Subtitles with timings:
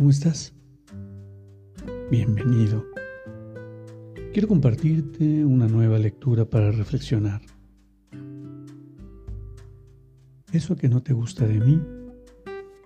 [0.00, 0.54] ¿Cómo estás?
[2.10, 2.86] Bienvenido.
[4.32, 7.42] Quiero compartirte una nueva lectura para reflexionar.
[10.52, 11.82] Eso que no te gusta de mí,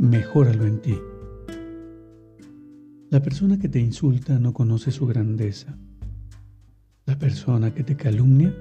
[0.00, 0.98] mejóralo en ti.
[3.10, 5.78] La persona que te insulta no conoce su grandeza.
[7.06, 8.52] La persona que te calumnia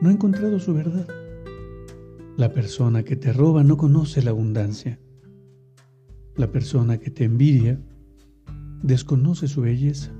[0.00, 1.08] no ha encontrado su verdad.
[2.36, 5.00] La persona que te roba no conoce la abundancia.
[6.40, 7.78] La persona que te envidia
[8.82, 10.10] desconoce su belleza.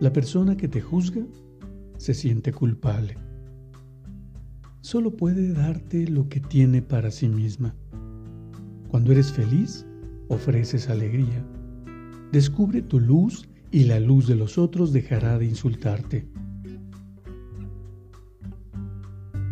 [0.00, 1.22] La persona que te juzga
[1.96, 3.16] se siente culpable.
[4.82, 7.74] Solo puede darte lo que tiene para sí misma.
[8.88, 9.86] Cuando eres feliz,
[10.28, 11.42] ofreces alegría.
[12.30, 16.28] Descubre tu luz y la luz de los otros dejará de insultarte.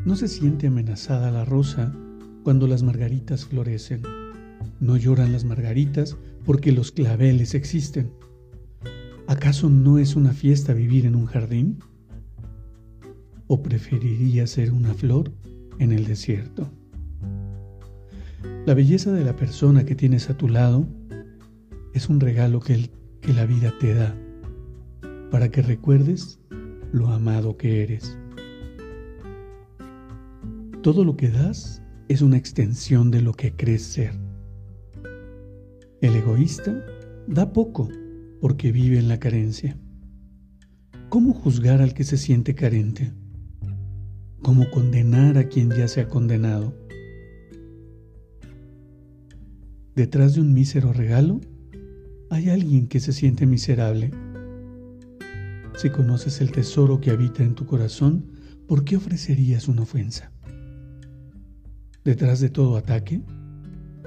[0.05, 1.95] No se siente amenazada la rosa
[2.43, 4.03] cuando las margaritas florecen.
[4.85, 8.11] No lloran las margaritas porque los claveles existen.
[9.27, 11.79] ¿Acaso no es una fiesta vivir en un jardín?
[13.47, 15.33] ¿O preferiría ser una flor
[15.79, 16.71] en el desierto?
[18.67, 20.87] La belleza de la persona que tienes a tu lado
[21.95, 22.91] es un regalo que,
[23.23, 24.15] que la vida te da
[25.31, 26.41] para que recuerdes
[26.93, 28.19] lo amado que eres.
[30.83, 34.24] Todo lo que das es una extensión de lo que crees ser.
[36.05, 36.85] El egoísta
[37.27, 37.89] da poco
[38.39, 39.79] porque vive en la carencia.
[41.09, 43.15] ¿Cómo juzgar al que se siente carente?
[44.43, 46.77] ¿Cómo condenar a quien ya se ha condenado?
[49.97, 51.41] Detrás de un mísero regalo
[52.29, 54.11] hay alguien que se siente miserable.
[55.75, 58.27] Si conoces el tesoro que habita en tu corazón,
[58.69, 60.31] ¿por qué ofrecerías una ofensa?
[62.05, 63.23] Detrás de todo ataque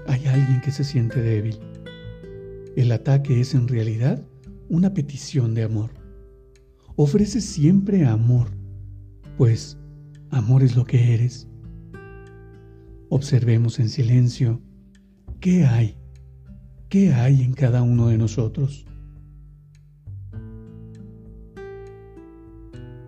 [0.05, 1.57] hay alguien que se siente débil.
[2.77, 4.23] El ataque es en realidad
[4.69, 5.89] una petición de amor.
[6.95, 8.51] Ofrece siempre amor,
[9.35, 9.79] pues
[10.29, 11.47] amor es lo que eres.
[13.09, 14.61] Observemos en silencio
[15.39, 15.97] qué hay,
[16.87, 18.85] qué hay en cada uno de nosotros.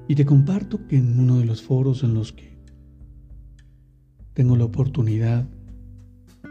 [0.07, 2.57] Y te comparto que en uno de los foros en los que
[4.33, 5.47] tengo la oportunidad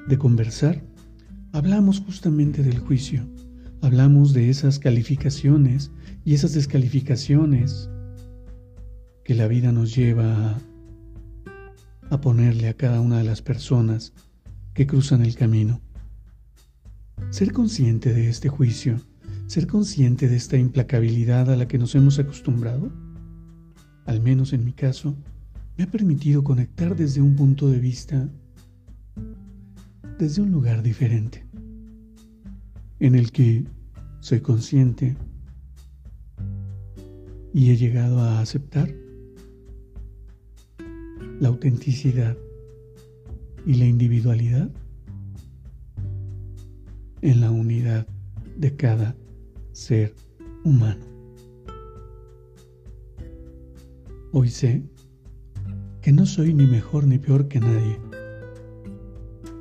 [0.06, 0.87] de conversar,
[1.58, 3.26] hablamos justamente del juicio,
[3.82, 5.90] hablamos de esas calificaciones
[6.24, 7.90] y esas descalificaciones
[9.24, 10.56] que la vida nos lleva
[12.10, 14.12] a, ponerle a cada una de las personas
[14.72, 15.80] que cruzan el camino.
[17.30, 19.00] Ser consciente de este juicio,
[19.48, 22.92] ser consciente de esta implacabilidad a la que nos hemos acostumbrado,
[24.06, 25.16] al menos en mi caso,
[25.76, 28.28] me ha permitido conectar desde un punto de vista
[30.18, 31.47] desde un lugar diferente,
[33.00, 33.64] en el que
[34.20, 35.16] soy consciente
[37.54, 38.92] y he llegado a aceptar
[41.40, 42.36] la autenticidad
[43.66, 44.70] y la individualidad
[47.22, 48.06] en la unidad
[48.56, 49.16] de cada
[49.72, 50.14] ser
[50.64, 51.04] humano.
[54.32, 54.82] Hoy sé
[56.02, 57.98] que no soy ni mejor ni peor que nadie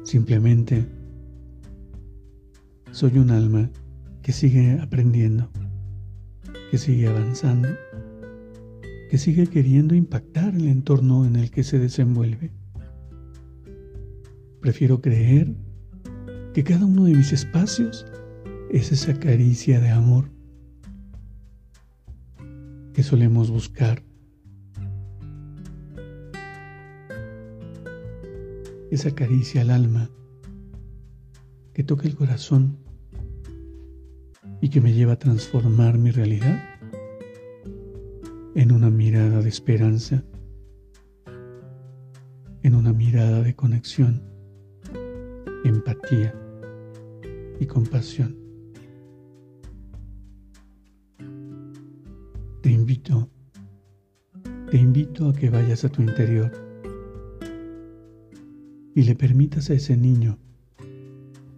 [0.07, 0.87] Simplemente
[2.97, 3.69] soy un alma
[4.23, 5.51] que sigue aprendiendo,
[6.71, 7.69] que sigue avanzando,
[9.11, 12.49] que sigue queriendo impactar el entorno en el que se desenvuelve.
[14.61, 15.55] Prefiero creer
[16.55, 18.03] que cada uno de mis espacios
[18.71, 20.31] es esa caricia de amor
[22.95, 24.01] que solemos buscar
[28.89, 30.09] esa caricia al alma
[31.75, 32.86] que toca el corazón
[34.61, 36.59] y que me lleva a transformar mi realidad
[38.55, 40.23] en una mirada de esperanza,
[42.63, 44.23] en una mirada de conexión,
[45.63, 46.33] empatía
[47.59, 48.35] y compasión.
[52.61, 53.29] Te invito,
[54.71, 56.51] te invito a que vayas a tu interior
[58.95, 60.39] y le permitas a ese niño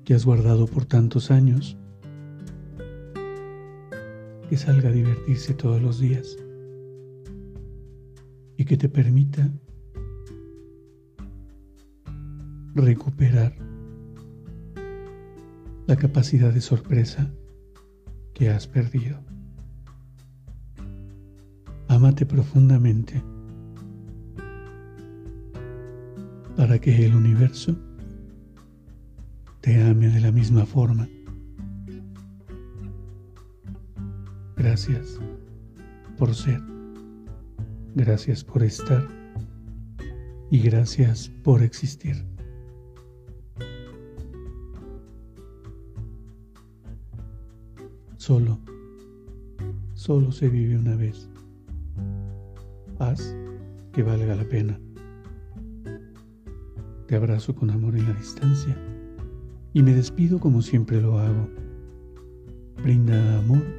[0.03, 1.77] que has guardado por tantos años
[4.49, 6.35] que salga a divertirse todos los días
[8.57, 9.47] y que te permita
[12.73, 13.55] recuperar
[15.85, 17.31] la capacidad de sorpresa
[18.33, 19.19] que has perdido.
[21.87, 23.21] Amate profundamente
[26.57, 27.75] para que el universo
[29.61, 31.07] te ame de la misma forma.
[34.59, 35.17] Gracias
[36.17, 36.61] por ser.
[37.95, 39.07] Gracias por estar.
[40.51, 42.25] Y gracias por existir.
[48.17, 48.59] Solo,
[49.93, 51.29] solo se vive una vez.
[52.99, 53.33] Haz
[53.93, 54.77] que valga la pena.
[57.07, 58.75] Te abrazo con amor en la distancia
[59.71, 61.47] y me despido como siempre lo hago.
[62.83, 63.78] Brinda amor